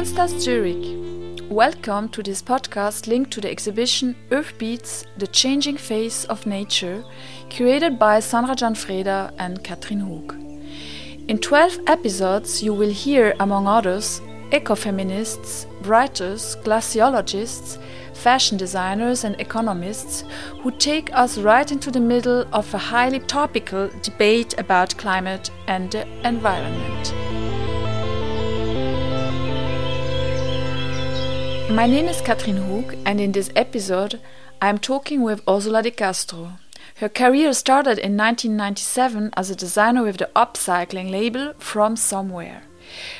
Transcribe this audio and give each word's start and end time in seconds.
Kunsthaus 0.00 0.40
Zurich. 0.40 0.96
Welcome 1.50 2.08
to 2.12 2.22
this 2.22 2.40
podcast 2.40 3.06
linked 3.06 3.32
to 3.32 3.40
the 3.42 3.50
exhibition 3.50 4.16
Earth 4.30 4.56
Beats 4.56 5.04
The 5.18 5.26
Changing 5.26 5.76
Face 5.76 6.24
of 6.24 6.46
Nature, 6.46 7.04
created 7.54 7.98
by 7.98 8.20
Sandra 8.20 8.54
Gianfreda 8.54 9.34
and 9.36 9.62
Katrin 9.62 10.00
Hug. 10.00 10.32
In 11.28 11.36
12 11.36 11.80
episodes, 11.86 12.62
you 12.62 12.72
will 12.72 12.88
hear, 12.88 13.34
among 13.40 13.66
others, 13.66 14.22
ecofeminists, 14.52 15.66
writers, 15.86 16.56
glaciologists, 16.64 17.76
fashion 18.14 18.56
designers, 18.56 19.24
and 19.24 19.38
economists 19.38 20.24
who 20.62 20.70
take 20.70 21.12
us 21.12 21.36
right 21.36 21.70
into 21.70 21.90
the 21.90 22.00
middle 22.00 22.46
of 22.54 22.72
a 22.72 22.78
highly 22.78 23.20
topical 23.20 23.90
debate 24.00 24.58
about 24.58 24.96
climate 24.96 25.50
and 25.66 25.90
the 25.90 26.06
environment. 26.26 27.19
My 31.72 31.86
name 31.86 32.06
is 32.06 32.20
Katrin 32.20 32.56
Hug, 32.56 32.96
and 33.06 33.20
in 33.20 33.30
this 33.30 33.50
episode, 33.54 34.20
I 34.60 34.68
am 34.68 34.78
talking 34.78 35.22
with 35.22 35.44
Orsola 35.46 35.84
de 35.84 35.92
Castro. 35.92 36.54
Her 36.96 37.08
career 37.08 37.52
started 37.52 37.96
in 37.98 38.16
1997 38.16 39.30
as 39.36 39.50
a 39.50 39.54
designer 39.54 40.02
with 40.02 40.16
the 40.16 40.28
upcycling 40.34 41.12
label 41.12 41.54
From 41.58 41.94
Somewhere. 41.94 42.64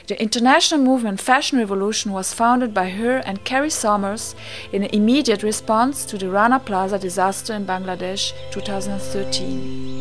The 0.09 0.21
international 0.21 0.81
movement 0.81 1.21
Fashion 1.21 1.61
Revolution 1.61 2.11
was 2.11 2.35
founded 2.35 2.75
by 2.75 2.91
her 2.91 3.19
and 3.19 3.45
Carry 3.45 3.71
Somers 3.71 4.35
in 4.73 4.83
an 4.83 4.91
immediate 4.93 5.45
response 5.45 6.05
to 6.07 6.19
the 6.19 6.29
Rana 6.29 6.59
Plaza 6.59 6.99
disaster 6.99 7.55
in 7.55 7.65
Bangladesh 7.65 8.33
2013. 8.51 10.01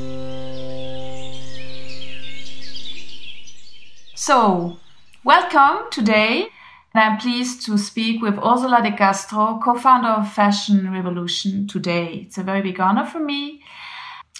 So, 4.15 4.79
welcome 5.23 5.85
today. 5.91 6.47
I'm 6.95 7.17
pleased 7.17 7.65
to 7.67 7.77
speak 7.77 8.21
with 8.21 8.35
Orsola 8.35 8.81
de 8.81 8.91
Castro, 8.91 9.59
co-founder 9.63 10.09
of 10.09 10.33
Fashion 10.33 10.91
Revolution 10.91 11.67
today. 11.67 12.25
It's 12.25 12.37
a 12.37 12.43
very 12.43 12.61
big 12.61 12.79
honor 12.79 13.05
for 13.05 13.19
me. 13.19 13.61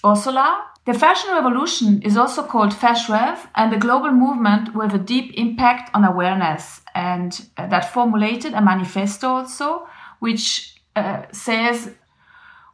Orsola, 0.03 0.61
the 0.85 0.93
fashion 0.93 1.31
revolution 1.31 2.01
is 2.01 2.17
also 2.17 2.41
called 2.41 2.71
FashRev 2.71 3.37
and 3.53 3.71
a 3.71 3.77
global 3.77 4.11
movement 4.11 4.73
with 4.73 4.93
a 4.93 4.97
deep 4.97 5.33
impact 5.35 5.91
on 5.93 6.03
awareness 6.03 6.81
and 6.95 7.45
uh, 7.57 7.67
that 7.67 7.93
formulated 7.93 8.53
a 8.53 8.61
manifesto 8.61 9.27
also 9.27 9.87
which 10.19 10.81
uh, 10.95 11.23
says 11.31 11.93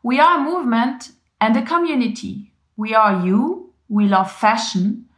we 0.04 0.20
are 0.20 0.40
a 0.40 0.44
movement 0.44 1.12
and 1.42 1.58
a 1.58 1.64
community. 1.64 2.54
We 2.78 2.94
are 2.94 3.26
you, 3.26 3.74
we 3.90 4.08
love 4.08 4.32
fashion, 4.32 5.10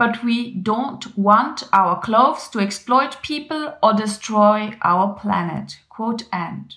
but 0.00 0.24
we 0.24 0.50
don't 0.52 1.14
want 1.18 1.62
our 1.74 2.00
clothes 2.00 2.48
to 2.48 2.58
exploit 2.58 3.20
people 3.22 3.74
or 3.82 3.92
destroy 3.92 4.72
our 4.80 5.12
planet. 5.12 5.78
Quote 5.90 6.24
end. 6.32 6.76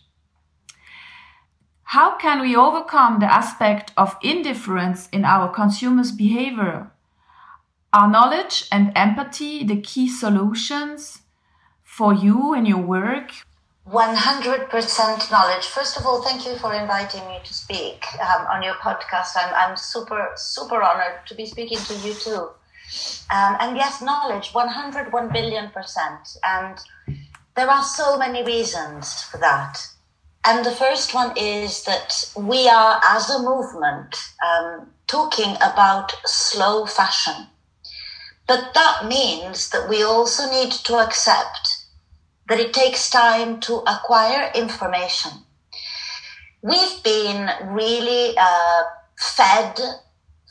How 1.84 2.18
can 2.18 2.42
we 2.42 2.54
overcome 2.54 3.20
the 3.20 3.34
aspect 3.34 3.94
of 3.96 4.18
indifference 4.22 5.08
in 5.14 5.24
our 5.24 5.48
consumers' 5.48 6.12
behavior? 6.12 6.92
Are 7.94 8.12
knowledge 8.12 8.68
and 8.70 8.92
empathy 8.94 9.64
the 9.64 9.80
key 9.80 10.10
solutions 10.10 11.22
for 11.82 12.14
you 12.14 12.54
and 12.54 12.68
your 12.68 12.82
work? 12.82 13.32
100% 13.88 15.32
knowledge. 15.32 15.66
First 15.68 15.98
of 15.98 16.06
all, 16.06 16.22
thank 16.24 16.46
you 16.46 16.58
for 16.58 16.74
inviting 16.74 17.26
me 17.30 17.40
to 17.46 17.54
speak 17.54 18.04
um, 18.20 18.48
on 18.48 18.62
your 18.62 18.76
podcast. 18.76 19.38
I'm, 19.38 19.54
I'm 19.54 19.78
super, 19.78 20.32
super 20.36 20.82
honored 20.82 21.26
to 21.28 21.36
be 21.36 21.46
speaking 21.46 21.78
to 21.78 21.94
you 22.06 22.14
too. 22.16 22.50
Um, 23.34 23.58
and 23.60 23.78
yes, 23.78 24.02
knowledge, 24.02 24.54
101 24.54 25.30
billion 25.32 25.70
percent. 25.70 26.38
And 26.44 26.78
there 27.56 27.70
are 27.70 27.84
so 27.84 28.18
many 28.18 28.44
reasons 28.44 29.24
for 29.24 29.38
that. 29.38 29.78
And 30.46 30.66
the 30.66 30.72
first 30.72 31.14
one 31.14 31.36
is 31.38 31.84
that 31.84 32.30
we 32.36 32.68
are, 32.68 33.00
as 33.04 33.30
a 33.30 33.40
movement, 33.42 34.18
um, 34.46 34.90
talking 35.08 35.56
about 35.56 36.14
slow 36.26 36.86
fashion. 36.86 37.48
But 38.48 38.74
that 38.74 39.06
means 39.08 39.70
that 39.70 39.88
we 39.88 40.04
also 40.04 40.50
need 40.52 40.72
to 40.72 40.98
accept 40.98 41.86
that 42.50 42.60
it 42.60 42.74
takes 42.74 43.10
time 43.10 43.62
to 43.62 43.84
acquire 43.88 44.52
information. 44.54 45.32
We've 46.62 47.04
been 47.04 47.50
really 47.68 48.36
uh, 48.38 48.84
fed 49.18 49.80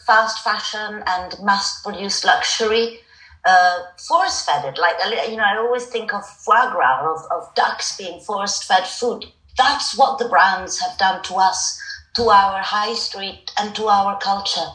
fast 0.06 0.42
fashion 0.44 1.02
and 1.06 1.34
mass 1.42 1.82
produced 1.82 2.24
luxury 2.24 3.00
uh, 3.44 3.78
force 4.08 4.44
fed 4.44 4.64
it. 4.64 4.78
Like, 4.78 4.96
you 5.28 5.36
know, 5.36 5.44
I 5.44 5.56
always 5.58 5.86
think 5.86 6.14
of 6.14 6.24
foie 6.24 6.70
gras, 6.70 7.02
of, 7.04 7.24
of 7.30 7.54
ducks 7.54 7.96
being 7.96 8.20
force 8.20 8.62
fed 8.62 8.86
food 8.86 9.24
that's 9.56 9.96
what 9.96 10.18
the 10.18 10.28
brands 10.28 10.78
have 10.80 10.96
done 10.98 11.22
to 11.24 11.34
us, 11.34 11.80
to 12.16 12.30
our 12.30 12.60
high 12.62 12.94
street, 12.94 13.50
and 13.58 13.74
to 13.76 13.88
our 13.88 14.18
culture. 14.18 14.66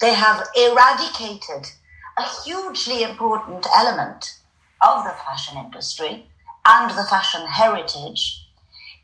They 0.00 0.14
have 0.14 0.46
eradicated 0.56 1.70
a 2.18 2.24
hugely 2.44 3.02
important 3.02 3.66
element 3.74 4.38
of 4.82 5.04
the 5.04 5.10
fashion 5.10 5.58
industry 5.58 6.26
and 6.66 6.90
the 6.90 7.04
fashion 7.04 7.46
heritage 7.46 8.46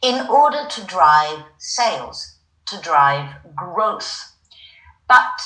in 0.02 0.26
order 0.28 0.66
to 0.68 0.84
drive 0.84 1.44
sales, 1.58 2.36
to 2.66 2.80
drive 2.80 3.36
growth. 3.54 4.32
But 5.08 5.40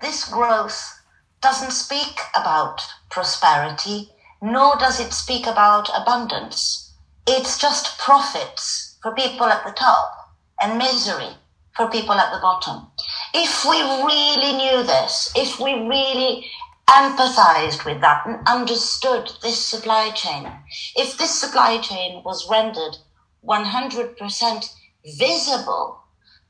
this 0.00 0.24
growth 0.28 1.00
doesn't 1.40 1.72
speak 1.72 2.20
about 2.34 2.80
prosperity, 3.10 4.10
nor 4.40 4.76
does 4.76 5.00
it 5.00 5.12
speak 5.12 5.46
about 5.46 5.88
abundance 5.94 6.86
it's 7.28 7.58
just 7.58 7.98
profits 7.98 8.96
for 9.02 9.12
people 9.12 9.46
at 9.46 9.64
the 9.64 9.72
top 9.72 10.30
and 10.60 10.78
misery 10.78 11.30
for 11.74 11.90
people 11.90 12.14
at 12.14 12.32
the 12.32 12.40
bottom. 12.40 12.86
If 13.34 13.64
we 13.64 13.82
really 13.82 14.52
knew 14.56 14.84
this, 14.84 15.32
if 15.34 15.58
we 15.58 15.72
really 15.74 16.46
empathized 16.88 17.84
with 17.84 18.00
that 18.00 18.24
and 18.26 18.46
understood 18.46 19.32
this 19.42 19.58
supply 19.58 20.12
chain, 20.12 20.48
if 20.94 21.18
this 21.18 21.38
supply 21.38 21.78
chain 21.80 22.22
was 22.24 22.48
rendered 22.48 22.96
100% 23.44 24.74
visible 25.18 26.00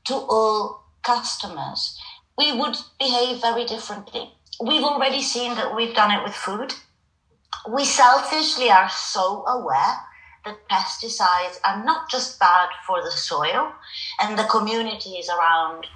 to 0.05 0.13
all 0.13 0.83
customers, 1.03 1.99
we 2.37 2.51
would 2.51 2.77
behave 2.99 3.41
very 3.41 3.65
differently. 3.65 4.31
We've 4.61 4.83
already 4.83 5.21
seen 5.21 5.55
that 5.55 5.75
we've 5.75 5.95
done 5.95 6.11
it 6.11 6.23
with 6.23 6.33
food. 6.33 6.73
We 7.69 7.83
selfishly 7.85 8.69
are 8.69 8.89
so 8.89 9.45
aware 9.47 9.97
that 10.45 10.67
pesticides 10.69 11.59
are 11.65 11.83
not 11.83 12.09
just 12.09 12.39
bad 12.39 12.69
for 12.85 13.03
the 13.03 13.11
soil 13.11 13.73
and 14.21 14.37
the 14.37 14.45
communities 14.45 15.29
around 15.29 15.87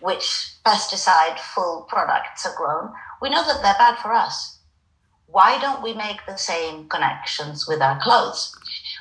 which 0.00 0.54
pesticide 0.66 1.38
full 1.38 1.86
products 1.88 2.44
are 2.44 2.56
grown, 2.56 2.92
we 3.20 3.30
know 3.30 3.44
that 3.44 3.62
they're 3.62 3.74
bad 3.74 3.98
for 3.98 4.12
us. 4.12 4.58
Why 5.26 5.58
don't 5.60 5.82
we 5.82 5.94
make 5.94 6.26
the 6.26 6.36
same 6.36 6.88
connections 6.88 7.68
with 7.68 7.80
our 7.80 8.00
clothes? 8.00 8.54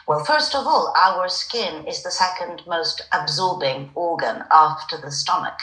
Well, 0.08 0.24
first 0.24 0.56
of 0.56 0.68
all, 0.68 0.94
our 0.96 1.28
skin 1.28 1.88
is 1.88 2.04
the 2.04 2.12
second 2.12 2.62
most 2.68 3.02
absorbing 3.12 3.90
organ 3.96 4.44
after 4.52 4.98
the 4.98 5.12
stomach. 5.12 5.60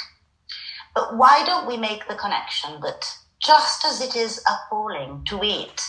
But 0.99 1.17
why 1.17 1.45
don't 1.47 1.69
we 1.69 1.77
make 1.77 2.09
the 2.09 2.17
connection 2.17 2.81
that 2.81 3.07
just 3.41 3.85
as 3.85 4.01
it 4.01 4.17
is 4.17 4.43
appalling 4.49 5.25
to 5.29 5.45
eat 5.45 5.81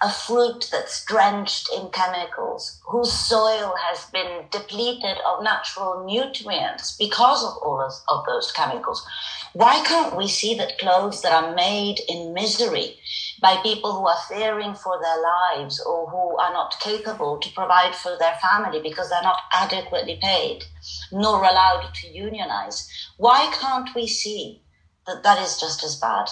a 0.00 0.10
fruit 0.10 0.66
that's 0.72 1.04
drenched 1.04 1.68
in 1.76 1.90
chemicals, 1.90 2.80
whose 2.88 3.12
soil 3.12 3.74
has 3.76 4.06
been 4.06 4.46
depleted 4.50 5.18
of 5.26 5.44
natural 5.44 6.06
nutrients 6.06 6.96
because 6.96 7.44
of 7.44 7.62
all 7.62 7.82
of, 7.82 7.92
of 8.08 8.24
those 8.24 8.50
chemicals. 8.52 9.06
Why 9.52 9.84
can't 9.84 10.16
we 10.16 10.26
see 10.26 10.54
that 10.54 10.78
clothes 10.78 11.20
that 11.20 11.32
are 11.32 11.54
made 11.54 12.00
in 12.08 12.32
misery 12.32 12.96
by 13.40 13.56
people 13.62 13.92
who 13.92 14.06
are 14.06 14.20
fearing 14.28 14.74
for 14.74 15.00
their 15.00 15.22
lives 15.22 15.80
or 15.80 16.08
who 16.10 16.36
are 16.38 16.52
not 16.52 16.78
capable 16.80 17.38
to 17.38 17.52
provide 17.52 17.94
for 17.94 18.16
their 18.18 18.34
family 18.36 18.80
because 18.82 19.08
they're 19.08 19.22
not 19.22 19.40
adequately 19.52 20.18
paid 20.22 20.64
nor 21.12 21.42
allowed 21.42 21.90
to 21.94 22.08
unionize, 22.08 22.88
why 23.16 23.50
can't 23.60 23.90
we 23.94 24.06
see 24.06 24.62
that 25.06 25.22
that 25.22 25.40
is 25.40 25.58
just 25.58 25.82
as 25.84 25.96
bad? 25.96 26.28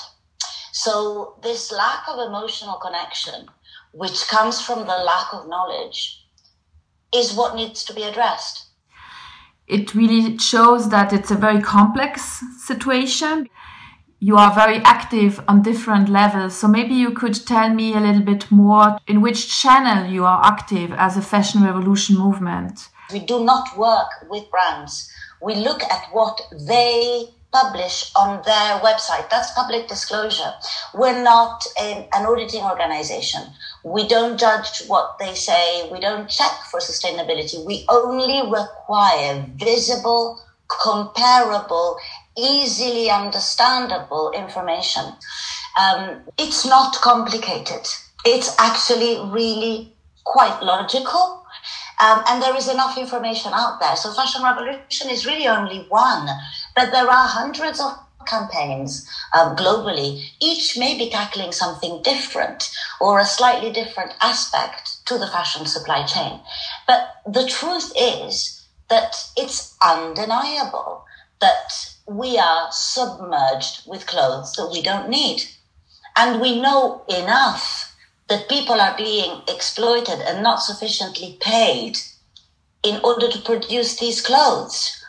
So, 0.72 1.38
this 1.42 1.72
lack 1.72 2.04
of 2.08 2.28
emotional 2.28 2.76
connection 2.76 3.48
which 3.92 4.28
comes 4.28 4.60
from 4.60 4.80
the 4.80 4.98
lack 4.98 5.32
of 5.32 5.48
knowledge, 5.48 6.24
is 7.14 7.34
what 7.34 7.54
needs 7.54 7.84
to 7.84 7.94
be 7.94 8.02
addressed. 8.02 8.66
It 9.66 9.94
really 9.94 10.38
shows 10.38 10.88
that 10.90 11.12
it's 11.12 11.30
a 11.30 11.36
very 11.36 11.60
complex 11.60 12.42
situation. 12.64 13.48
You 14.20 14.36
are 14.36 14.52
very 14.52 14.78
active 14.78 15.40
on 15.46 15.62
different 15.62 16.08
levels. 16.08 16.56
So 16.56 16.66
maybe 16.66 16.94
you 16.94 17.12
could 17.12 17.46
tell 17.46 17.72
me 17.72 17.94
a 17.94 18.00
little 18.00 18.22
bit 18.22 18.50
more 18.50 18.98
in 19.06 19.20
which 19.20 19.60
channel 19.62 20.10
you 20.10 20.24
are 20.24 20.44
active 20.44 20.92
as 20.92 21.16
a 21.16 21.22
fashion 21.22 21.62
revolution 21.62 22.18
movement. 22.18 22.88
We 23.12 23.20
do 23.20 23.44
not 23.44 23.78
work 23.78 24.08
with 24.28 24.50
brands. 24.50 25.10
We 25.40 25.54
look 25.54 25.84
at 25.84 26.08
what 26.12 26.40
they 26.66 27.28
publish 27.52 28.12
on 28.16 28.42
their 28.44 28.80
website. 28.80 29.30
That's 29.30 29.52
public 29.52 29.88
disclosure. 29.88 30.52
We're 30.94 31.22
not 31.22 31.64
an, 31.80 32.06
an 32.12 32.26
auditing 32.26 32.62
organization. 32.62 33.42
We 33.84 34.06
don't 34.06 34.38
judge 34.38 34.86
what 34.88 35.16
they 35.18 35.34
say. 35.34 35.88
We 35.90 36.00
don't 36.00 36.28
check 36.28 36.52
for 36.70 36.80
sustainability. 36.80 37.64
We 37.64 37.86
only 37.88 38.50
require 38.50 39.46
visible, 39.56 40.40
comparable, 40.68 41.96
easily 42.38 43.10
understandable 43.10 44.32
information. 44.32 45.04
Um, 45.78 46.22
it's 46.38 46.64
not 46.64 46.94
complicated. 46.96 47.86
It's 48.24 48.54
actually 48.58 49.18
really 49.30 49.92
quite 50.24 50.62
logical. 50.62 51.44
Um, 52.00 52.22
and 52.28 52.42
there 52.42 52.56
is 52.56 52.68
enough 52.68 52.96
information 52.96 53.52
out 53.54 53.80
there. 53.80 53.96
So 53.96 54.12
Fashion 54.12 54.42
Revolution 54.42 55.10
is 55.10 55.26
really 55.26 55.48
only 55.48 55.86
one, 55.88 56.28
but 56.76 56.92
there 56.92 57.08
are 57.08 57.26
hundreds 57.26 57.80
of 57.80 57.92
campaigns 58.26 59.08
um, 59.36 59.56
globally. 59.56 60.30
Each 60.40 60.78
may 60.78 60.96
be 60.96 61.10
tackling 61.10 61.52
something 61.52 62.02
different 62.02 62.70
or 63.00 63.18
a 63.18 63.24
slightly 63.24 63.72
different 63.72 64.14
aspect 64.20 65.04
to 65.06 65.18
the 65.18 65.26
fashion 65.26 65.66
supply 65.66 66.04
chain. 66.04 66.40
But 66.86 67.08
the 67.26 67.46
truth 67.46 67.92
is 67.98 68.66
that 68.88 69.16
it's 69.36 69.76
undeniable 69.82 71.04
that 71.40 71.94
we 72.08 72.38
are 72.38 72.68
submerged 72.72 73.82
with 73.86 74.06
clothes 74.06 74.52
that 74.54 74.70
we 74.72 74.82
don't 74.82 75.10
need. 75.10 75.42
And 76.16 76.40
we 76.40 76.60
know 76.60 77.02
enough 77.08 77.94
that 78.28 78.48
people 78.48 78.80
are 78.80 78.96
being 78.96 79.42
exploited 79.46 80.20
and 80.20 80.42
not 80.42 80.62
sufficiently 80.62 81.36
paid 81.40 81.98
in 82.82 83.00
order 83.04 83.28
to 83.28 83.38
produce 83.40 83.98
these 83.98 84.20
clothes. 84.20 85.04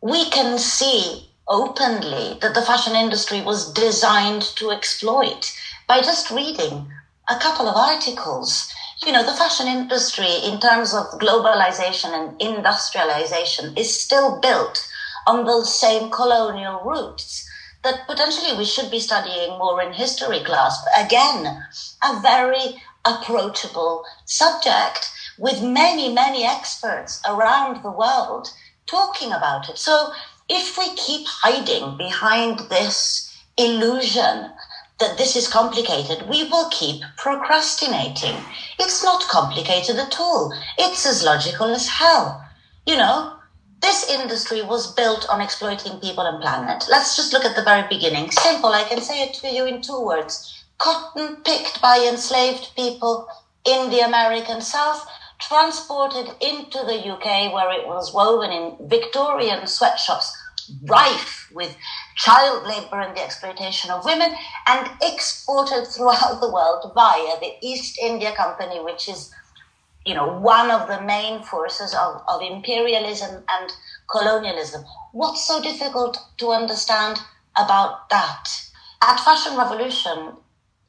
We 0.00 0.28
can 0.30 0.58
see 0.58 1.28
openly 1.48 2.38
that 2.40 2.54
the 2.54 2.62
fashion 2.62 2.96
industry 2.96 3.42
was 3.42 3.72
designed 3.72 4.42
to 4.56 4.70
exploit 4.70 5.52
by 5.86 6.00
just 6.00 6.30
reading 6.30 6.88
a 7.28 7.36
couple 7.36 7.68
of 7.68 7.76
articles. 7.76 8.72
You 9.04 9.12
know, 9.12 9.24
the 9.24 9.36
fashion 9.36 9.66
industry, 9.66 10.30
in 10.44 10.60
terms 10.60 10.94
of 10.94 11.06
globalization 11.20 12.10
and 12.10 12.40
industrialization, 12.40 13.76
is 13.76 14.00
still 14.00 14.40
built 14.40 14.86
on 15.26 15.44
those 15.44 15.78
same 15.78 16.10
colonial 16.10 16.80
roots 16.84 17.48
that 17.82 18.06
potentially 18.06 18.56
we 18.56 18.64
should 18.64 18.90
be 18.90 18.98
studying 18.98 19.50
more 19.58 19.80
in 19.80 19.92
history 19.92 20.40
class. 20.40 20.82
But 20.84 21.06
Again, 21.06 21.64
a 22.02 22.20
very 22.20 22.82
approachable 23.04 24.04
subject 24.24 25.10
with 25.38 25.62
many, 25.62 26.12
many 26.12 26.44
experts 26.44 27.20
around 27.28 27.82
the 27.82 27.90
world 27.90 28.48
talking 28.86 29.32
about 29.32 29.68
it. 29.68 29.78
So 29.78 30.12
if 30.48 30.76
we 30.78 30.94
keep 30.96 31.26
hiding 31.26 31.96
behind 31.96 32.58
this 32.70 33.32
illusion 33.56 34.50
that 34.98 35.18
this 35.18 35.36
is 35.36 35.48
complicated, 35.48 36.28
we 36.28 36.44
will 36.44 36.68
keep 36.70 37.02
procrastinating. 37.18 38.36
It's 38.78 39.04
not 39.04 39.28
complicated 39.28 39.96
at 39.96 40.18
all. 40.18 40.52
It's 40.78 41.04
as 41.06 41.22
logical 41.22 41.66
as 41.66 41.88
hell. 41.88 42.42
You 42.86 42.96
know, 42.96 43.35
this 43.82 44.08
industry 44.10 44.62
was 44.62 44.94
built 44.94 45.28
on 45.28 45.40
exploiting 45.40 46.00
people 46.00 46.24
and 46.24 46.40
planet. 46.40 46.84
Let's 46.90 47.16
just 47.16 47.32
look 47.32 47.44
at 47.44 47.56
the 47.56 47.62
very 47.62 47.86
beginning. 47.88 48.30
Simple, 48.30 48.70
I 48.70 48.84
can 48.84 49.00
say 49.00 49.22
it 49.22 49.34
to 49.34 49.48
you 49.48 49.66
in 49.66 49.82
two 49.82 50.00
words. 50.00 50.64
Cotton 50.78 51.36
picked 51.44 51.80
by 51.80 51.98
enslaved 51.98 52.74
people 52.74 53.28
in 53.64 53.90
the 53.90 54.00
American 54.00 54.60
South, 54.60 55.06
transported 55.38 56.28
into 56.40 56.78
the 56.78 57.12
UK 57.12 57.52
where 57.52 57.72
it 57.72 57.86
was 57.86 58.14
woven 58.14 58.50
in 58.50 58.88
Victorian 58.88 59.66
sweatshops, 59.66 60.34
rife 60.84 61.48
with 61.52 61.76
child 62.16 62.66
labor 62.66 63.00
and 63.00 63.16
the 63.16 63.22
exploitation 63.22 63.90
of 63.90 64.04
women, 64.04 64.34
and 64.66 64.90
exported 65.02 65.86
throughout 65.94 66.40
the 66.40 66.50
world 66.50 66.90
via 66.94 67.40
the 67.40 67.54
East 67.62 67.98
India 68.00 68.34
Company, 68.34 68.80
which 68.80 69.08
is 69.08 69.32
you 70.06 70.14
know, 70.14 70.38
one 70.38 70.70
of 70.70 70.86
the 70.86 71.02
main 71.02 71.42
forces 71.42 71.92
of, 71.92 72.22
of 72.28 72.40
imperialism 72.40 73.42
and 73.48 73.72
colonialism. 74.08 74.84
What's 75.12 75.46
so 75.46 75.60
difficult 75.60 76.16
to 76.38 76.50
understand 76.50 77.18
about 77.56 78.08
that? 78.10 78.44
At 79.02 79.18
Fashion 79.18 79.56
Revolution, 79.58 80.34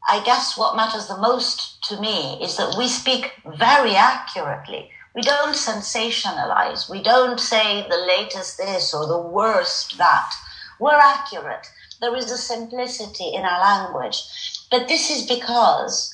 I 0.08 0.24
guess 0.24 0.56
what 0.56 0.76
matters 0.76 1.08
the 1.08 1.18
most 1.18 1.84
to 1.90 2.00
me 2.00 2.40
is 2.42 2.58
that 2.58 2.76
we 2.78 2.88
speak 2.88 3.34
very 3.58 3.96
accurately. 3.96 4.92
We 5.16 5.24
don't 5.24 5.56
sensationalize. 5.56 6.88
We 6.88 7.02
don't 7.02 7.40
say 7.40 7.88
the 7.90 7.98
latest 7.98 8.60
this 8.60 8.94
or 8.94 9.08
the 9.08 9.18
worst 9.20 9.98
that. 9.98 10.32
We're 10.80 10.94
accurate. 10.94 11.66
There 12.00 12.16
is 12.16 12.30
a 12.30 12.38
simplicity 12.38 13.34
in 13.34 13.44
our 13.44 13.60
language. 13.60 14.22
But 14.70 14.88
this 14.88 15.10
is 15.10 15.26
because 15.26 16.14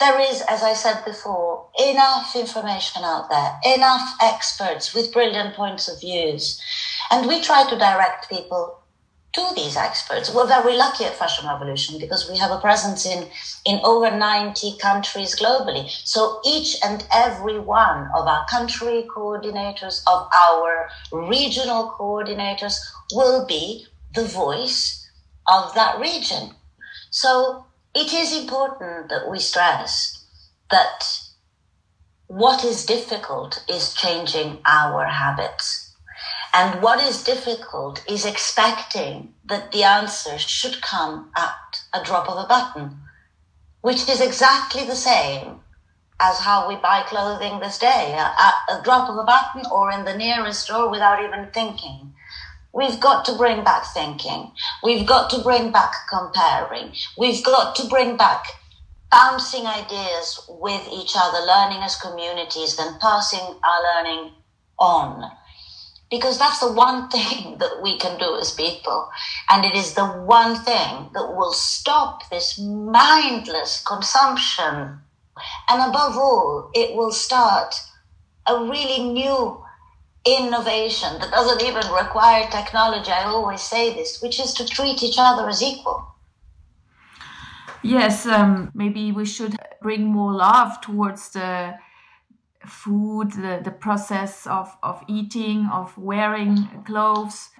there 0.00 0.20
is, 0.20 0.42
as 0.48 0.62
I 0.62 0.74
said 0.74 1.04
before, 1.04 1.68
enough 1.78 2.34
information 2.34 3.02
out 3.04 3.30
there, 3.30 3.74
enough 3.76 4.16
experts 4.20 4.94
with 4.94 5.12
brilliant 5.12 5.54
points 5.54 5.88
of 5.88 6.00
views. 6.00 6.60
And 7.10 7.28
we 7.28 7.40
try 7.40 7.68
to 7.68 7.78
direct 7.78 8.28
people 8.28 8.80
to 9.34 9.48
these 9.56 9.76
experts. 9.76 10.32
We're 10.32 10.46
very 10.46 10.76
lucky 10.76 11.04
at 11.04 11.14
Fashion 11.16 11.48
Revolution 11.48 11.98
because 11.98 12.28
we 12.30 12.38
have 12.38 12.52
a 12.52 12.60
presence 12.60 13.04
in, 13.04 13.28
in 13.64 13.80
over 13.84 14.10
90 14.10 14.78
countries 14.78 15.38
globally. 15.38 15.90
So 16.04 16.40
each 16.44 16.76
and 16.84 17.06
every 17.12 17.58
one 17.58 18.08
of 18.14 18.26
our 18.26 18.46
country 18.46 19.06
coordinators, 19.14 20.02
of 20.06 20.28
our 20.40 20.88
regional 21.12 21.92
coordinators 21.98 22.78
will 23.12 23.44
be 23.46 23.86
the 24.14 24.24
voice 24.24 25.08
of 25.48 25.74
that 25.74 25.98
region. 25.98 26.50
So 27.10 27.66
it 27.94 28.12
is 28.12 28.36
important 28.36 29.08
that 29.08 29.28
we 29.30 29.38
stress 29.38 30.24
that 30.70 31.04
what 32.26 32.64
is 32.64 32.84
difficult 32.84 33.64
is 33.68 33.94
changing 33.94 34.58
our 34.64 35.04
habits. 35.06 35.92
And 36.52 36.82
what 36.82 37.00
is 37.00 37.24
difficult 37.24 38.04
is 38.08 38.24
expecting 38.24 39.34
that 39.44 39.72
the 39.72 39.84
answer 39.84 40.38
should 40.38 40.80
come 40.80 41.30
at 41.36 41.82
a 41.92 42.04
drop 42.04 42.28
of 42.28 42.38
a 42.38 42.46
button, 42.46 42.98
which 43.80 44.08
is 44.08 44.20
exactly 44.20 44.84
the 44.84 44.96
same 44.96 45.60
as 46.20 46.38
how 46.38 46.68
we 46.68 46.76
buy 46.76 47.02
clothing 47.06 47.60
this 47.60 47.78
day 47.78 48.14
at 48.16 48.54
a 48.70 48.82
drop 48.82 49.10
of 49.10 49.16
a 49.16 49.24
button 49.24 49.62
or 49.70 49.90
in 49.90 50.04
the 50.04 50.16
nearest 50.16 50.64
store 50.64 50.88
without 50.88 51.22
even 51.22 51.50
thinking. 51.52 52.14
We've 52.74 52.98
got 52.98 53.24
to 53.26 53.36
bring 53.36 53.62
back 53.62 53.86
thinking. 53.94 54.50
We've 54.82 55.06
got 55.06 55.30
to 55.30 55.38
bring 55.38 55.70
back 55.70 55.94
comparing. 56.10 56.92
We've 57.16 57.44
got 57.44 57.76
to 57.76 57.86
bring 57.86 58.16
back 58.16 58.44
bouncing 59.12 59.64
ideas 59.64 60.44
with 60.48 60.88
each 60.92 61.12
other, 61.16 61.38
learning 61.46 61.82
as 61.82 61.94
communities, 61.94 62.76
then 62.76 62.98
passing 63.00 63.38
our 63.38 63.82
learning 63.94 64.32
on. 64.76 65.30
Because 66.10 66.36
that's 66.36 66.58
the 66.58 66.72
one 66.72 67.08
thing 67.10 67.58
that 67.58 67.80
we 67.80 67.96
can 67.96 68.18
do 68.18 68.36
as 68.36 68.50
people. 68.50 69.08
And 69.48 69.64
it 69.64 69.76
is 69.76 69.94
the 69.94 70.06
one 70.06 70.56
thing 70.56 71.10
that 71.14 71.32
will 71.36 71.52
stop 71.52 72.28
this 72.28 72.58
mindless 72.58 73.84
consumption. 73.84 74.98
And 75.68 75.90
above 75.90 76.16
all, 76.16 76.70
it 76.74 76.96
will 76.96 77.12
start 77.12 77.76
a 78.48 78.64
really 78.64 79.12
new 79.12 79.63
innovation 80.24 81.18
that 81.20 81.30
doesn't 81.30 81.62
even 81.62 81.90
require 81.92 82.48
technology. 82.50 83.10
I 83.10 83.24
always 83.24 83.60
say 83.60 83.94
this, 83.94 84.22
which 84.22 84.40
is 84.40 84.54
to 84.54 84.66
treat 84.66 85.02
each 85.02 85.16
other 85.18 85.48
as 85.48 85.62
equal. 85.62 86.14
Yes, 87.82 88.24
um, 88.24 88.70
maybe 88.74 89.12
we 89.12 89.26
should 89.26 89.56
bring 89.82 90.04
more 90.04 90.32
love 90.32 90.80
towards 90.80 91.30
the 91.30 91.74
food, 92.66 93.32
the, 93.32 93.60
the 93.62 93.70
process 93.70 94.46
of, 94.46 94.74
of 94.82 95.02
eating, 95.06 95.68
of 95.70 95.96
wearing 95.98 96.66
clothes. 96.86 97.50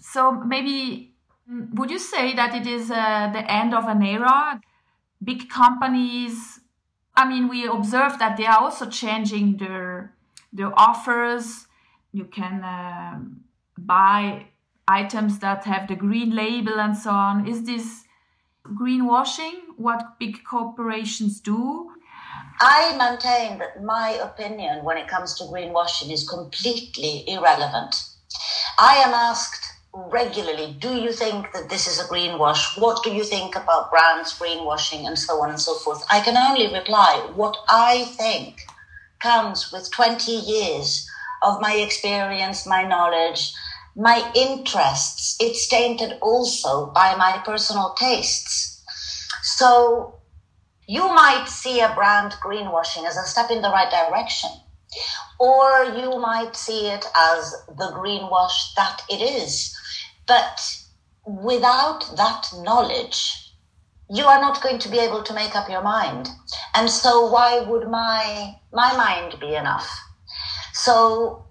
So 0.00 0.32
maybe 0.32 1.14
would 1.74 1.90
you 1.90 2.00
say 2.00 2.34
that 2.34 2.54
it 2.54 2.66
is 2.66 2.90
uh, 2.90 3.30
the 3.32 3.48
end 3.50 3.74
of 3.74 3.86
an 3.86 4.02
era? 4.02 4.60
Big 5.22 5.48
companies, 5.48 6.60
I 7.14 7.28
mean, 7.28 7.48
we 7.48 7.66
observe 7.66 8.18
that 8.18 8.36
they 8.36 8.46
are 8.46 8.58
also 8.58 8.86
changing 8.86 9.58
their 9.58 10.14
their 10.52 10.72
offers. 10.78 11.66
You 12.12 12.24
can 12.24 12.64
um, 12.64 13.40
buy 13.78 14.46
items 14.88 15.38
that 15.38 15.64
have 15.64 15.88
the 15.88 15.96
green 15.96 16.34
label 16.34 16.80
and 16.80 16.96
so 16.96 17.10
on. 17.10 17.46
Is 17.46 17.64
this 17.64 18.04
greenwashing 18.64 19.60
what 19.76 20.18
big 20.18 20.44
corporations 20.44 21.40
do? 21.40 21.90
I 22.60 22.96
maintain 22.96 23.58
that 23.58 23.82
my 23.82 24.10
opinion 24.10 24.84
when 24.84 24.98
it 24.98 25.08
comes 25.08 25.34
to 25.38 25.44
greenwashing 25.44 26.12
is 26.12 26.28
completely 26.28 27.24
irrelevant. 27.26 27.94
I 28.78 28.96
am 28.96 29.14
asked 29.14 29.66
regularly, 29.92 30.76
do 30.78 30.94
you 30.94 31.12
think 31.12 31.52
that 31.52 31.68
this 31.68 31.86
is 31.86 31.98
a 31.98 32.04
greenwash? 32.04 32.80
What 32.80 33.02
do 33.02 33.10
you 33.10 33.24
think 33.24 33.56
about 33.56 33.90
brands 33.90 34.38
greenwashing 34.38 35.06
and 35.06 35.18
so 35.18 35.42
on 35.42 35.50
and 35.50 35.60
so 35.60 35.74
forth? 35.74 36.04
I 36.10 36.20
can 36.20 36.36
only 36.36 36.72
reply 36.72 37.30
what 37.34 37.56
I 37.68 38.04
think 38.16 38.66
comes 39.20 39.70
with 39.72 39.90
20 39.92 40.30
years 40.32 41.08
of 41.42 41.60
my 41.60 41.74
experience, 41.74 42.66
my 42.66 42.82
knowledge, 42.82 43.52
my 43.96 44.30
interests. 44.34 45.36
It's 45.40 45.68
tainted 45.68 46.18
also 46.20 46.90
by 46.92 47.14
my 47.16 47.40
personal 47.44 47.94
tastes. 47.98 48.82
So 49.42 50.20
you 50.86 51.08
might 51.08 51.46
see 51.48 51.80
a 51.80 51.94
brand 51.94 52.32
greenwashing 52.42 53.06
as 53.06 53.16
a 53.16 53.24
step 53.24 53.50
in 53.50 53.62
the 53.62 53.70
right 53.70 53.90
direction, 53.90 54.50
or 55.38 55.84
you 55.84 56.18
might 56.18 56.56
see 56.56 56.88
it 56.88 57.06
as 57.16 57.54
the 57.68 57.92
greenwash 57.92 58.74
that 58.76 59.02
it 59.08 59.20
is. 59.20 59.74
But 60.26 60.60
without 61.26 62.16
that 62.16 62.48
knowledge, 62.56 63.49
you 64.10 64.24
are 64.26 64.40
not 64.40 64.60
going 64.60 64.78
to 64.80 64.88
be 64.88 64.98
able 64.98 65.22
to 65.22 65.32
make 65.32 65.54
up 65.54 65.70
your 65.70 65.82
mind. 65.82 66.28
And 66.74 66.90
so 66.90 67.30
why 67.30 67.60
would 67.60 67.88
my 67.88 68.56
my 68.72 68.96
mind 68.96 69.38
be 69.40 69.54
enough? 69.54 69.88
So 70.72 71.44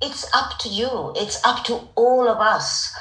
it's 0.00 0.24
up 0.32 0.58
to 0.60 0.68
you. 0.68 1.12
It's 1.16 1.44
up 1.44 1.64
to 1.64 1.74
all 1.96 2.28
of 2.28 2.38
us 2.38 2.94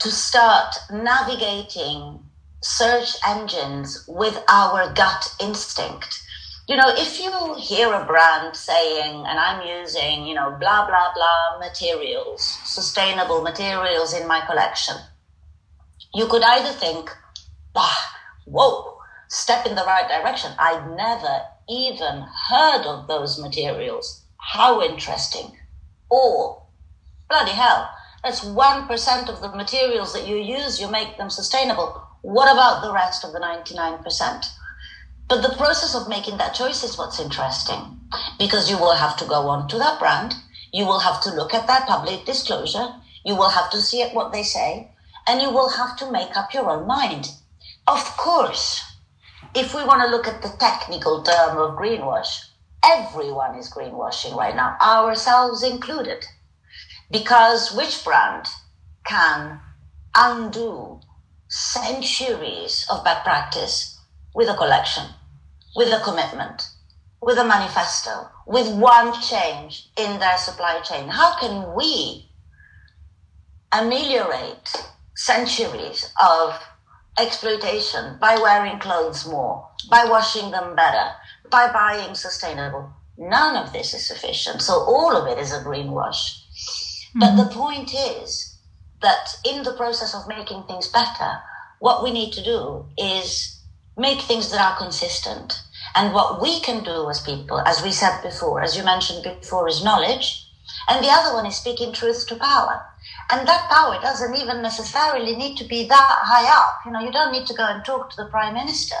to 0.00 0.10
start 0.10 0.74
navigating 0.90 2.20
search 2.62 3.16
engines 3.26 4.04
with 4.08 4.42
our 4.48 4.92
gut 4.94 5.34
instinct. 5.40 6.22
You 6.68 6.76
know, 6.76 6.88
if 6.88 7.18
you 7.20 7.54
hear 7.58 7.92
a 7.92 8.04
brand 8.04 8.54
saying, 8.54 9.24
and 9.26 9.38
I'm 9.38 9.66
using, 9.66 10.26
you 10.26 10.34
know, 10.34 10.56
blah, 10.60 10.86
blah, 10.86 11.12
blah 11.14 11.58
materials, 11.58 12.42
sustainable 12.64 13.42
materials 13.42 14.12
in 14.12 14.28
my 14.28 14.40
collection, 14.46 14.96
you 16.14 16.26
could 16.26 16.42
either 16.42 16.72
think, 16.72 17.10
bah, 17.72 17.96
whoa, 18.50 18.98
step 19.28 19.66
in 19.66 19.74
the 19.74 19.84
right 19.84 20.08
direction. 20.08 20.52
I'd 20.58 20.96
never 20.96 21.42
even 21.68 22.26
heard 22.48 22.86
of 22.86 23.06
those 23.06 23.40
materials. 23.40 24.24
How 24.38 24.82
interesting. 24.82 25.56
Or, 26.10 26.62
bloody 27.28 27.52
hell, 27.52 27.90
that's 28.24 28.44
1% 28.44 29.28
of 29.28 29.40
the 29.40 29.54
materials 29.54 30.12
that 30.12 30.26
you 30.26 30.36
use, 30.36 30.80
you 30.80 30.90
make 30.90 31.16
them 31.18 31.30
sustainable. 31.30 32.02
What 32.22 32.50
about 32.52 32.82
the 32.82 32.92
rest 32.92 33.24
of 33.24 33.32
the 33.32 33.38
99%? 33.38 34.44
But 35.28 35.42
the 35.42 35.56
process 35.56 35.94
of 35.94 36.08
making 36.08 36.38
that 36.38 36.54
choice 36.54 36.82
is 36.82 36.96
what's 36.96 37.20
interesting 37.20 38.00
because 38.38 38.70
you 38.70 38.78
will 38.78 38.94
have 38.94 39.16
to 39.18 39.26
go 39.26 39.48
on 39.48 39.68
to 39.68 39.78
that 39.78 39.98
brand. 39.98 40.34
You 40.72 40.86
will 40.86 41.00
have 41.00 41.20
to 41.22 41.34
look 41.34 41.52
at 41.52 41.66
that 41.66 41.86
public 41.86 42.24
disclosure. 42.24 42.94
You 43.24 43.36
will 43.36 43.50
have 43.50 43.70
to 43.70 43.80
see 43.82 44.02
what 44.08 44.32
they 44.32 44.42
say 44.42 44.90
and 45.26 45.42
you 45.42 45.50
will 45.50 45.68
have 45.68 45.96
to 45.98 46.10
make 46.10 46.36
up 46.36 46.54
your 46.54 46.70
own 46.70 46.86
mind. 46.86 47.30
Of 47.88 48.18
course, 48.18 48.84
if 49.54 49.74
we 49.74 49.82
want 49.82 50.02
to 50.02 50.10
look 50.10 50.28
at 50.28 50.42
the 50.42 50.54
technical 50.58 51.22
term 51.22 51.56
of 51.56 51.78
greenwash, 51.78 52.44
everyone 52.84 53.56
is 53.56 53.72
greenwashing 53.72 54.36
right 54.36 54.54
now, 54.54 54.76
ourselves 54.82 55.62
included. 55.62 56.26
Because 57.10 57.74
which 57.74 58.04
brand 58.04 58.44
can 59.06 59.60
undo 60.14 61.00
centuries 61.48 62.86
of 62.90 63.04
bad 63.04 63.24
practice 63.24 63.98
with 64.34 64.50
a 64.50 64.56
collection, 64.56 65.04
with 65.74 65.88
a 65.88 66.04
commitment, 66.04 66.68
with 67.22 67.38
a 67.38 67.44
manifesto, 67.44 68.28
with 68.46 68.70
one 68.76 69.18
change 69.22 69.88
in 69.96 70.20
their 70.20 70.36
supply 70.36 70.78
chain? 70.82 71.08
How 71.08 71.38
can 71.40 71.74
we 71.74 72.28
ameliorate 73.72 74.76
centuries 75.14 76.12
of 76.22 76.62
exploitation 77.18 78.18
by 78.20 78.36
wearing 78.36 78.78
clothes 78.78 79.26
more, 79.26 79.68
by 79.90 80.04
washing 80.04 80.50
them 80.50 80.76
better, 80.76 81.12
by 81.50 81.72
buying 81.72 82.14
sustainable. 82.14 82.92
None 83.16 83.56
of 83.56 83.72
this 83.72 83.94
is 83.94 84.06
sufficient. 84.06 84.62
So 84.62 84.74
all 84.74 85.16
of 85.16 85.26
it 85.26 85.38
is 85.38 85.52
a 85.52 85.62
greenwash. 85.62 86.44
Mm-hmm. 87.16 87.20
But 87.20 87.36
the 87.36 87.54
point 87.54 87.92
is 87.94 88.58
that 89.02 89.28
in 89.44 89.62
the 89.62 89.74
process 89.74 90.14
of 90.14 90.28
making 90.28 90.64
things 90.64 90.88
better, 90.88 91.38
what 91.80 92.02
we 92.02 92.10
need 92.10 92.32
to 92.32 92.42
do 92.44 92.86
is 92.96 93.60
make 93.96 94.20
things 94.20 94.50
that 94.50 94.60
are 94.60 94.78
consistent. 94.78 95.60
And 95.94 96.14
what 96.14 96.40
we 96.40 96.60
can 96.60 96.84
do 96.84 97.08
as 97.08 97.20
people, 97.20 97.60
as 97.60 97.82
we 97.82 97.90
said 97.90 98.22
before, 98.22 98.62
as 98.62 98.76
you 98.76 98.84
mentioned 98.84 99.22
before, 99.22 99.68
is 99.68 99.82
knowledge. 99.82 100.44
And 100.88 101.04
the 101.04 101.10
other 101.10 101.34
one 101.34 101.46
is 101.46 101.56
speaking 101.56 101.92
truth 101.92 102.26
to 102.28 102.36
power. 102.36 102.82
And 103.30 103.46
that 103.46 103.68
power 103.70 104.00
doesn't 104.00 104.34
even 104.36 104.62
necessarily 104.62 105.36
need 105.36 105.56
to 105.58 105.64
be 105.64 105.86
that 105.86 106.18
high 106.22 106.48
up. 106.50 106.80
You 106.86 106.92
know, 106.92 107.00
you 107.00 107.12
don't 107.12 107.32
need 107.32 107.46
to 107.46 107.54
go 107.54 107.66
and 107.66 107.84
talk 107.84 108.10
to 108.10 108.16
the 108.16 108.30
prime 108.30 108.54
minister. 108.54 108.96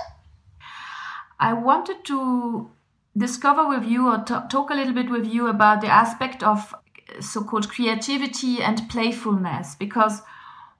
I 1.40 1.54
wanted 1.54 2.04
to 2.04 2.70
discover 3.16 3.66
with 3.68 3.84
you 3.84 4.08
or 4.08 4.18
t- 4.18 4.34
talk 4.50 4.70
a 4.70 4.74
little 4.74 4.92
bit 4.92 5.10
with 5.10 5.26
you 5.26 5.46
about 5.48 5.80
the 5.80 5.88
aspect 5.88 6.42
of 6.42 6.74
so 7.20 7.42
called 7.42 7.70
creativity 7.70 8.62
and 8.62 8.88
playfulness, 8.90 9.74
because 9.74 10.20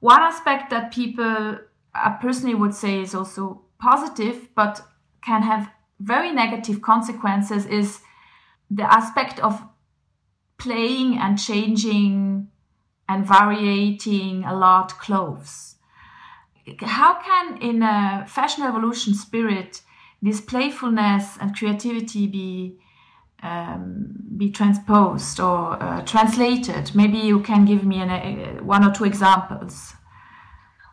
one 0.00 0.20
aspect 0.20 0.70
that 0.70 0.92
people 0.92 1.58
I 1.94 2.10
personally 2.20 2.54
would 2.54 2.74
say 2.74 3.00
is 3.00 3.14
also 3.14 3.62
positive, 3.80 4.48
but 4.54 4.82
can 5.24 5.42
have 5.42 5.70
very 6.00 6.32
negative 6.32 6.82
consequences 6.82 7.66
is 7.66 8.00
the 8.70 8.84
aspect 8.92 9.40
of 9.40 9.62
playing 10.58 11.18
and 11.18 11.38
changing 11.38 12.48
and 13.08 13.26
varying 13.26 14.44
a 14.44 14.54
lot 14.54 14.98
clothes. 14.98 15.76
How 16.80 17.20
can, 17.22 17.56
in 17.62 17.82
a 17.82 18.26
fashion 18.28 18.64
evolution 18.64 19.14
spirit, 19.14 19.80
this 20.20 20.40
playfulness 20.40 21.38
and 21.40 21.56
creativity 21.56 22.26
be 22.26 22.78
um, 23.40 24.16
be 24.36 24.50
transposed 24.50 25.40
or 25.40 25.82
uh, 25.82 26.02
translated? 26.02 26.94
Maybe 26.94 27.18
you 27.18 27.40
can 27.40 27.64
give 27.64 27.84
me 27.84 28.00
an, 28.00 28.10
uh, 28.10 28.62
one 28.62 28.84
or 28.84 28.92
two 28.92 29.04
examples. 29.04 29.94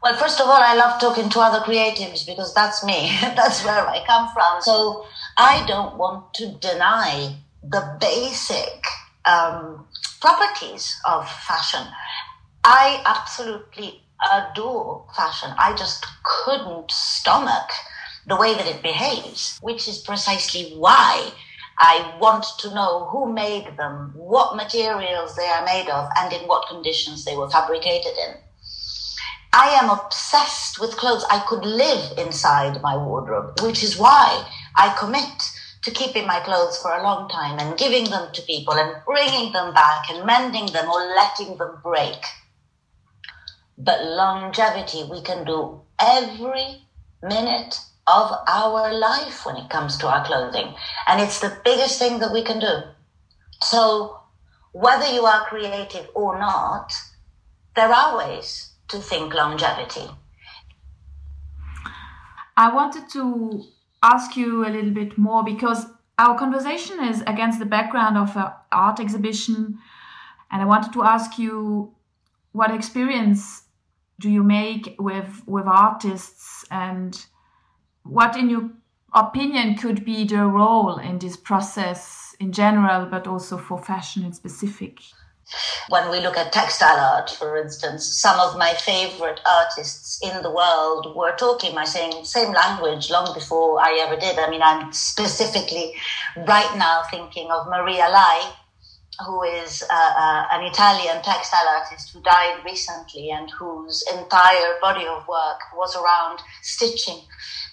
Well, 0.02 0.16
first 0.16 0.40
of 0.40 0.48
all, 0.48 0.62
I 0.62 0.76
love 0.76 1.02
talking 1.02 1.30
to 1.30 1.40
other 1.40 1.66
creatives 1.66 2.26
because 2.26 2.54
that's 2.54 2.86
me. 2.86 3.18
that's 3.22 3.66
where 3.66 3.86
I 3.88 4.06
come 4.06 4.30
from. 4.34 4.62
So 4.62 5.06
I 5.38 5.66
don't 5.66 5.98
want 5.98 6.34
to 6.36 6.54
deny 6.60 7.36
the 7.64 7.98
basic 8.00 8.86
um, 9.26 9.86
properties 10.22 11.00
of 11.06 11.30
fashion. 11.30 11.86
I 12.64 13.02
absolutely 13.06 14.02
adore 14.34 15.06
fashion. 15.16 15.52
I 15.58 15.76
just 15.76 16.06
couldn't 16.24 16.92
stomach 16.92 17.70
the 18.28 18.36
way 18.36 18.54
that 18.56 18.68
it 18.68 18.82
behaves, 18.82 19.60
which 19.62 19.88
is 19.88 20.00
precisely 20.00 20.74
why 20.78 21.32
I 21.78 22.18
want 22.20 22.46
to 22.60 22.74
know 22.74 23.06
who 23.12 23.32
made 23.32 23.78
them, 23.78 24.14
what 24.16 24.56
materials 24.56 25.36
they 25.36 25.48
are 25.48 25.66
made 25.66 25.90
of, 25.90 26.10
and 26.18 26.34
in 26.34 26.48
what 26.48 26.68
conditions 26.70 27.26
they 27.26 27.36
were 27.36 27.50
fabricated 27.50 28.14
in. 28.18 28.36
I 29.54 29.70
am 29.82 29.90
obsessed 29.90 30.80
with 30.80 30.98
clothes. 30.98 31.26
I 31.30 31.40
could 31.48 31.64
live 31.64 32.18
inside 32.18 32.82
my 32.82 32.98
wardrobe, 32.98 33.62
which 33.62 33.84
is 33.84 33.98
why 33.98 34.46
I 34.76 34.96
commit 34.98 35.52
to 35.86 35.92
keeping 35.92 36.26
my 36.26 36.40
clothes 36.40 36.80
for 36.82 36.92
a 36.92 37.04
long 37.04 37.30
time 37.30 37.60
and 37.60 37.78
giving 37.78 38.06
them 38.06 38.34
to 38.34 38.42
people 38.42 38.74
and 38.74 39.04
bringing 39.06 39.54
them 39.54 39.72
back 39.72 40.10
and 40.10 40.26
mending 40.26 40.66
them 40.74 40.90
or 40.90 41.00
letting 41.16 41.58
them 41.58 41.78
break. 41.84 42.18
But 43.78 44.04
longevity, 44.04 45.04
we 45.10 45.22
can 45.22 45.46
do 45.46 45.82
every 46.00 46.82
minute 47.22 47.80
of 48.08 48.32
our 48.48 48.94
life 48.94 49.46
when 49.46 49.58
it 49.58 49.70
comes 49.70 49.98
to 49.98 50.08
our 50.08 50.26
clothing. 50.26 50.74
And 51.08 51.22
it's 51.22 51.40
the 51.40 51.56
biggest 51.64 52.00
thing 52.00 52.18
that 52.18 52.34
we 52.34 52.44
can 52.44 52.60
do. 52.60 52.82
So, 53.62 54.20
whether 54.72 55.08
you 55.08 55.26
are 55.26 55.46
creative 55.46 56.10
or 56.16 56.40
not, 56.40 56.94
there 57.76 57.94
are 57.94 58.18
ways 58.18 58.72
to 58.88 58.98
think 58.98 59.36
longevity. 59.36 60.10
I 62.58 62.74
wanted 62.74 63.08
to 63.12 63.66
ask 64.06 64.38
you 64.38 64.66
a 64.66 64.70
little 64.70 64.92
bit 64.92 65.18
more 65.18 65.44
because 65.44 65.86
our 66.18 66.38
conversation 66.38 67.04
is 67.04 67.22
against 67.22 67.60
the 67.60 67.66
background 67.66 68.18
of 68.18 68.38
an 68.38 68.52
art 68.72 69.00
exhibition. 69.00 69.80
And 70.52 70.62
I 70.62 70.66
wanted 70.66 70.94
to 70.94 71.04
ask 71.04 71.40
you 71.40 71.94
what 72.52 72.72
experience 72.72 73.64
do 74.20 74.30
you 74.30 74.44
make 74.44 74.96
with, 75.00 75.42
with 75.46 75.66
artists 75.66 76.66
and 76.72 77.26
what, 78.04 78.38
in 78.38 78.50
your 78.50 78.70
opinion, 79.14 79.76
could 79.76 80.06
be 80.06 80.24
the 80.26 80.46
role 80.46 80.98
in 80.98 81.20
this 81.20 81.36
process 81.36 82.36
in 82.40 82.52
general, 82.52 83.08
but 83.08 83.28
also 83.28 83.58
for 83.58 83.78
fashion 83.78 84.24
in 84.24 84.34
specific? 84.34 85.02
When 85.90 86.10
we 86.10 86.20
look 86.20 86.38
at 86.38 86.52
textile 86.52 86.98
art, 86.98 87.30
for 87.30 87.58
instance, 87.58 88.04
some 88.08 88.40
of 88.40 88.58
my 88.58 88.74
favorite 88.74 89.40
artists 89.46 90.20
in 90.24 90.42
the 90.42 90.50
world 90.50 91.16
were 91.16 91.36
talking 91.36 91.76
my 91.76 91.86
same 91.86 92.26
same 92.26 92.52
language 92.52 93.12
long 93.12 93.34
before 93.34 93.80
I 93.80 94.00
ever 94.06 94.20
did. 94.20 94.40
I 94.40 94.50
mean, 94.50 94.64
I'm 94.64 94.92
specifically 94.92 95.94
right 96.36 96.76
now 96.78 97.04
thinking 97.12 97.52
of 97.52 97.68
Maria 97.68 98.10
Lai, 98.10 98.54
who 99.26 99.44
is 99.44 99.84
uh, 99.84 100.14
uh, 100.18 100.48
an 100.52 100.64
Italian 100.66 101.22
textile 101.22 101.68
artist 101.68 102.12
who 102.12 102.22
died 102.22 102.66
recently 102.66 103.30
and 103.30 103.50
whose 103.52 104.04
entire 104.12 104.80
body 104.82 105.06
of 105.06 105.28
work 105.28 105.62
was 105.76 105.96
around 105.96 106.40
stitching, 106.64 107.22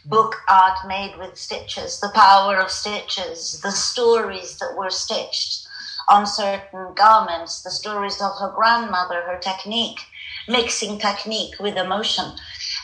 book 0.05 0.37
art 0.49 0.79
made 0.87 1.17
with 1.19 1.39
stitches, 1.39 2.01
the 2.01 2.13
power 2.15 2.59
of 2.59 2.71
stitches, 2.71 3.61
the 3.63 3.73
stories 3.73 4.59
that 4.59 4.77
were 4.77 4.91
stitched 4.91 5.62
on 6.09 6.27
certain 6.27 6.95
garments, 6.95 7.63
the 7.63 7.71
stories 7.71 8.21
of 8.21 8.33
her 8.41 8.53
grandmother, 8.55 9.23
her 9.23 9.39
technique, 9.39 10.01
mixing 10.49 10.99
technique 10.99 11.55
with 11.61 11.77
emotion. 11.77 12.25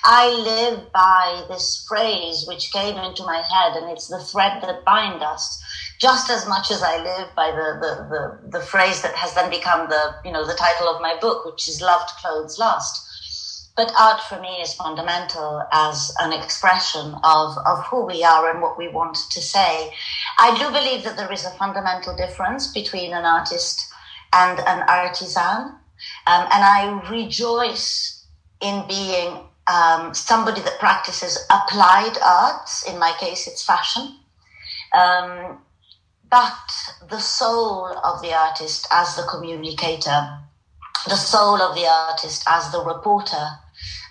I 0.05 0.29
live 0.31 0.93
by 0.93 1.45
this 1.49 1.85
phrase 1.89 2.45
which 2.47 2.73
came 2.73 2.97
into 2.97 3.25
my 3.25 3.43
head, 3.43 3.77
and 3.77 3.91
it's 3.91 4.09
the 4.09 4.23
thread 4.23 4.63
that 4.63 4.85
binds 4.85 5.23
us. 5.23 5.63
Just 5.99 6.31
as 6.31 6.47
much 6.47 6.71
as 6.71 6.83
I 6.83 7.03
live 7.03 7.35
by 7.35 7.51
the, 7.51 7.79
the, 7.81 8.49
the, 8.51 8.59
the 8.59 8.65
phrase 8.65 9.03
that 9.03 9.15
has 9.17 9.35
then 9.35 9.51
become 9.51 9.89
the, 9.89 10.15
you 10.25 10.31
know, 10.31 10.47
the 10.47 10.55
title 10.55 10.89
of 10.89 11.03
my 11.03 11.19
book, 11.21 11.45
which 11.45 11.69
is 11.69 11.81
Loved 11.81 12.11
Clothes 12.21 12.59
Last 12.59 13.08
but 13.79 13.93
art 13.97 14.21
for 14.23 14.41
me 14.41 14.61
is 14.61 14.75
fundamental 14.75 15.63
as 15.73 16.13
an 16.19 16.33
expression 16.33 17.15
of, 17.23 17.57
of 17.65 17.87
who 17.87 18.05
we 18.05 18.25
are 18.25 18.51
and 18.51 18.61
what 18.61 18.77
we 18.77 18.89
want 18.89 19.17
to 19.31 19.41
say. 19.41 19.95
I 20.37 20.59
do 20.59 20.73
believe 20.73 21.05
that 21.05 21.17
there 21.17 21.33
is 21.33 21.45
a 21.45 21.51
fundamental 21.51 22.17
difference 22.17 22.73
between 22.73 23.13
an 23.13 23.25
artist 23.25 23.89
and 24.33 24.59
an 24.59 24.83
artisan. 24.89 25.77
Um, 26.27 26.45
and 26.51 26.65
I 26.65 27.09
rejoice 27.09 28.27
in 28.61 28.85
being 28.89 29.45
um, 29.73 30.13
somebody 30.13 30.61
that 30.63 30.81
practices 30.81 31.39
applied 31.49 32.19
arts. 32.25 32.83
In 32.83 32.99
my 32.99 33.13
case, 33.21 33.47
it's 33.47 33.65
fashion. 33.65 34.17
Um, 34.93 35.59
but 36.29 36.69
the 37.09 37.21
soul 37.21 37.87
of 38.03 38.23
the 38.23 38.35
artist 38.35 38.89
as 38.91 39.15
the 39.15 39.23
communicator, 39.31 40.37
the 41.07 41.15
soul 41.15 41.63
of 41.63 41.77
the 41.77 41.87
artist 41.87 42.43
as 42.49 42.73
the 42.73 42.83
reporter, 42.83 43.47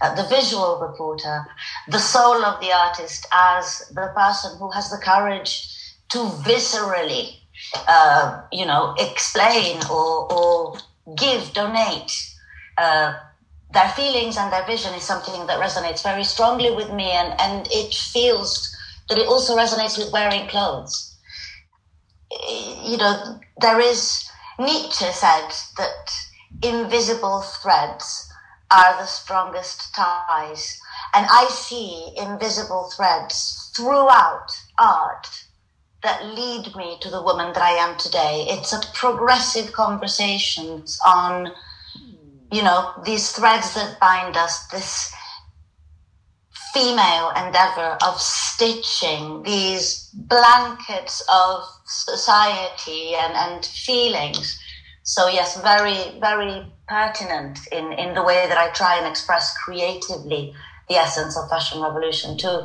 uh, 0.01 0.13
the 0.15 0.27
visual 0.27 0.79
reporter, 0.79 1.45
the 1.87 1.99
soul 1.99 2.43
of 2.45 2.59
the 2.61 2.71
artist 2.71 3.27
as 3.31 3.79
the 3.93 4.11
person 4.15 4.57
who 4.59 4.69
has 4.71 4.89
the 4.89 4.97
courage 4.97 5.67
to 6.09 6.19
viscerally, 6.45 7.37
uh, 7.87 8.41
you 8.51 8.65
know, 8.65 8.95
explain 8.99 9.81
or, 9.89 10.31
or 10.31 10.77
give, 11.15 11.53
donate 11.53 12.11
uh, 12.77 13.13
their 13.71 13.89
feelings 13.89 14.37
and 14.37 14.51
their 14.51 14.65
vision 14.65 14.93
is 14.93 15.03
something 15.03 15.45
that 15.47 15.59
resonates 15.59 16.03
very 16.03 16.23
strongly 16.23 16.71
with 16.71 16.91
me, 16.93 17.11
and, 17.11 17.33
and 17.39 17.67
it 17.71 17.93
feels 17.93 18.73
that 19.09 19.17
it 19.17 19.27
also 19.27 19.57
resonates 19.57 19.97
with 19.97 20.11
wearing 20.13 20.47
clothes. 20.47 21.15
You 22.83 22.97
know, 22.97 23.39
there 23.59 23.79
is 23.79 24.29
Nietzsche 24.59 25.05
said 25.11 25.49
that 25.77 26.11
invisible 26.63 27.41
threads 27.41 28.26
are 28.71 28.97
the 28.97 29.05
strongest 29.05 29.93
ties. 29.95 30.79
And 31.13 31.25
I 31.31 31.47
see 31.49 32.13
invisible 32.17 32.91
threads 32.95 33.71
throughout 33.75 34.47
art 34.77 35.27
that 36.03 36.25
lead 36.25 36.75
me 36.75 36.97
to 37.01 37.09
the 37.09 37.21
woman 37.21 37.53
that 37.53 37.63
I 37.63 37.71
am 37.71 37.97
today. 37.97 38.45
It's 38.49 38.73
a 38.73 38.81
progressive 38.93 39.73
conversations 39.73 40.99
on, 41.05 41.51
you 42.51 42.61
know, 42.61 42.93
these 43.03 43.31
threads 43.31 43.73
that 43.73 43.99
bind 43.99 44.37
us, 44.37 44.67
this 44.67 45.13
female 46.73 47.31
endeavor 47.31 47.97
of 48.05 48.19
stitching 48.19 49.41
these 49.43 50.09
blankets 50.13 51.23
of 51.31 51.63
society 51.85 53.15
and, 53.15 53.33
and 53.33 53.65
feelings. 53.65 54.59
So 55.09 55.29
yes, 55.29 55.61
very, 55.61 56.19
very 56.19 56.69
pertinent 56.85 57.59
in, 57.71 57.93
in 57.93 58.13
the 58.13 58.21
way 58.21 58.45
that 58.49 58.57
I 58.57 58.71
try 58.71 58.97
and 58.97 59.07
express 59.07 59.57
creatively 59.57 60.53
the 60.89 60.95
essence 60.95 61.37
of 61.37 61.49
fashion 61.49 61.81
revolution 61.81 62.37
too. 62.37 62.59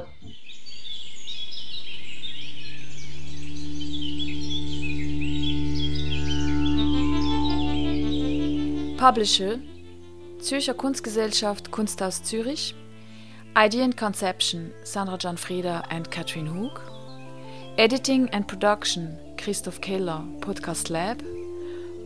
Publisher 8.99 9.61
Zürcher 10.41 10.75
Kunstgesellschaft 10.75 11.71
Kunsthaus 11.71 12.21
Zürich. 12.23 12.73
Idea 13.57 13.85
and 13.85 13.97
Conception 13.97 14.73
Sandra 14.83 15.17
Gianfreda 15.17 15.85
and 15.91 16.11
Katrin 16.11 16.47
Hug 16.47 16.81
Editing 17.79 18.29
and 18.31 18.49
Production 18.49 19.17
Christoph 19.39 19.81
Keller 19.81 20.25
Podcast 20.41 20.91
Lab 20.91 21.23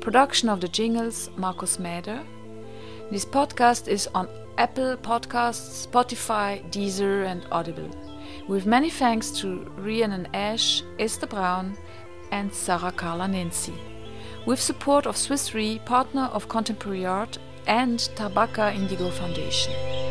Production 0.07 0.49
of 0.49 0.61
the 0.61 0.69
jingles 0.69 1.31
Markus 1.37 1.79
Mäder. 1.79 2.25
This 3.11 3.25
podcast 3.25 3.89
is 3.89 4.09
on 4.15 4.29
Apple 4.57 4.97
Podcasts, 4.99 5.85
Spotify, 5.85 6.63
Deezer 6.71 7.27
and 7.27 7.45
Audible. 7.51 7.91
With 8.47 8.67
many 8.67 8.89
thanks 8.89 9.33
to 9.41 9.65
Rhiannon 9.77 10.29
Ash, 10.33 10.85
Esther 11.01 11.27
Brown 11.27 11.77
and 12.31 12.55
Sarah 12.55 12.93
Carla 12.93 13.27
Nancy. 13.27 13.75
With 14.47 14.61
support 14.61 15.07
of 15.07 15.17
Swiss 15.17 15.55
Re, 15.55 15.81
partner 15.81 16.31
of 16.33 16.49
Contemporary 16.49 17.05
Art 17.05 17.39
and 17.67 17.99
Tabaka 18.15 18.73
Indigo 18.77 19.11
Foundation. 19.11 20.06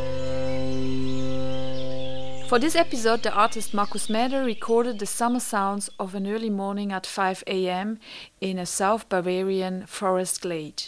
For 2.55 2.59
this 2.59 2.77
episode, 2.77 3.23
the 3.23 3.33
artist 3.33 3.73
Markus 3.73 4.07
Mäder 4.07 4.45
recorded 4.45 4.99
the 4.99 5.05
summer 5.05 5.41
sounds 5.41 5.89
of 5.99 6.15
an 6.15 6.25
early 6.25 6.49
morning 6.49 6.93
at 6.93 7.05
5 7.05 7.43
a.m. 7.47 7.99
in 8.39 8.57
a 8.57 8.65
South 8.65 9.09
Bavarian 9.09 9.85
forest 9.87 10.39
glade. 10.39 10.83